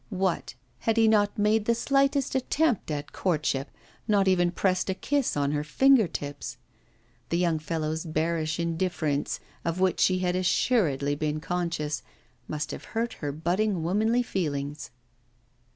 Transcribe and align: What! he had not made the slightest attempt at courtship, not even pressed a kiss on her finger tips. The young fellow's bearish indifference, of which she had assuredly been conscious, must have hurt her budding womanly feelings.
What! 0.09 0.55
he 0.79 1.03
had 1.03 1.11
not 1.11 1.37
made 1.37 1.65
the 1.65 1.75
slightest 1.75 2.33
attempt 2.33 2.89
at 2.89 3.11
courtship, 3.11 3.69
not 4.07 4.27
even 4.27 4.49
pressed 4.49 4.89
a 4.89 4.95
kiss 4.95 5.37
on 5.37 5.51
her 5.51 5.63
finger 5.63 6.07
tips. 6.07 6.57
The 7.29 7.37
young 7.37 7.59
fellow's 7.59 8.03
bearish 8.03 8.59
indifference, 8.59 9.39
of 9.63 9.79
which 9.79 9.99
she 9.99 10.17
had 10.17 10.35
assuredly 10.35 11.13
been 11.13 11.39
conscious, 11.39 12.01
must 12.47 12.71
have 12.71 12.83
hurt 12.97 13.13
her 13.21 13.31
budding 13.31 13.83
womanly 13.83 14.23
feelings. 14.23 14.89